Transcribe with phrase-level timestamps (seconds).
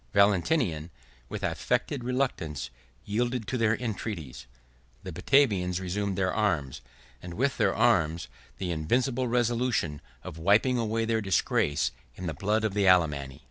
[0.15, 0.89] Valentinian,
[1.29, 2.71] with affected reluctance,
[3.05, 4.47] yielded to their entreaties;
[5.03, 6.81] the Batavians resumed their arms,
[7.21, 8.27] and with their arms,
[8.57, 13.39] the invincible resolution of wiping away their disgrace in the blood of the Alemanni.